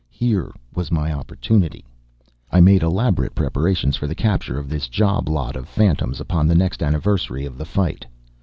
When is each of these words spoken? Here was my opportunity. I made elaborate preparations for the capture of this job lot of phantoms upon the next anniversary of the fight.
Here 0.09 0.51
was 0.73 0.89
my 0.91 1.13
opportunity. 1.13 1.85
I 2.51 2.59
made 2.59 2.81
elaborate 2.81 3.35
preparations 3.35 3.95
for 3.95 4.07
the 4.07 4.15
capture 4.15 4.57
of 4.57 4.67
this 4.67 4.87
job 4.87 5.29
lot 5.29 5.55
of 5.55 5.69
phantoms 5.69 6.19
upon 6.19 6.47
the 6.47 6.55
next 6.55 6.81
anniversary 6.81 7.45
of 7.45 7.55
the 7.59 7.65
fight. 7.65 8.07